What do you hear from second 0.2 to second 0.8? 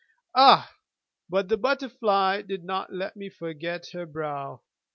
Ah,